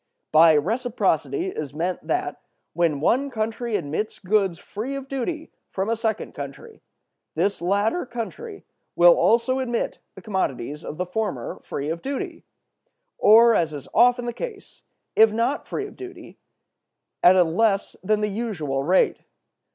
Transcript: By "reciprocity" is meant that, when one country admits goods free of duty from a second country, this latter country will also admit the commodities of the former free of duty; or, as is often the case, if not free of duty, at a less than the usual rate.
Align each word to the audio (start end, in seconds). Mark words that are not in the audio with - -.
By 0.31 0.53
"reciprocity" 0.55 1.49
is 1.49 1.75
meant 1.75 2.07
that, 2.07 2.41
when 2.73 3.01
one 3.01 3.29
country 3.29 3.75
admits 3.75 4.17
goods 4.17 4.57
free 4.57 4.95
of 4.95 5.07
duty 5.07 5.51
from 5.69 5.91
a 5.91 5.95
second 5.95 6.33
country, 6.33 6.81
this 7.35 7.61
latter 7.61 8.07
country 8.07 8.65
will 8.95 9.13
also 9.15 9.59
admit 9.59 9.99
the 10.15 10.21
commodities 10.23 10.83
of 10.83 10.97
the 10.97 11.05
former 11.05 11.59
free 11.61 11.89
of 11.89 12.01
duty; 12.01 12.43
or, 13.19 13.53
as 13.53 13.73
is 13.75 13.87
often 13.93 14.25
the 14.25 14.33
case, 14.33 14.81
if 15.15 15.31
not 15.31 15.67
free 15.67 15.85
of 15.85 15.95
duty, 15.95 16.39
at 17.21 17.35
a 17.35 17.43
less 17.43 17.95
than 18.03 18.21
the 18.21 18.27
usual 18.27 18.81
rate. 18.83 19.19